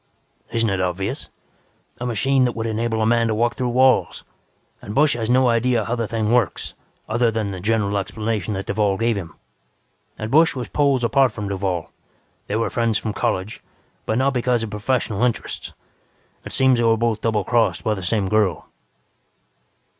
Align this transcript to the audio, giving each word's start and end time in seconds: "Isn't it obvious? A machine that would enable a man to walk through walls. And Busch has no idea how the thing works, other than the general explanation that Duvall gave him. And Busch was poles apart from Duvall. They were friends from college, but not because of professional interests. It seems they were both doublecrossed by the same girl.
"Isn't 0.51 0.71
it 0.71 0.81
obvious? 0.81 1.29
A 1.99 2.07
machine 2.07 2.45
that 2.45 2.53
would 2.55 2.65
enable 2.65 3.03
a 3.03 3.05
man 3.05 3.27
to 3.27 3.35
walk 3.35 3.53
through 3.53 3.69
walls. 3.69 4.23
And 4.81 4.95
Busch 4.95 5.13
has 5.13 5.29
no 5.29 5.47
idea 5.47 5.85
how 5.85 5.95
the 5.95 6.07
thing 6.07 6.31
works, 6.31 6.73
other 7.07 7.29
than 7.29 7.51
the 7.51 7.59
general 7.59 7.95
explanation 7.99 8.55
that 8.55 8.65
Duvall 8.65 8.97
gave 8.97 9.15
him. 9.15 9.35
And 10.17 10.31
Busch 10.31 10.55
was 10.55 10.67
poles 10.69 11.03
apart 11.03 11.31
from 11.31 11.49
Duvall. 11.49 11.91
They 12.47 12.55
were 12.55 12.71
friends 12.71 12.97
from 12.97 13.13
college, 13.13 13.61
but 14.07 14.17
not 14.17 14.33
because 14.33 14.63
of 14.63 14.71
professional 14.71 15.21
interests. 15.23 15.71
It 16.45 16.51
seems 16.51 16.79
they 16.79 16.83
were 16.83 16.97
both 16.97 17.21
doublecrossed 17.21 17.83
by 17.83 17.93
the 17.93 18.01
same 18.01 18.27
girl. 18.27 18.69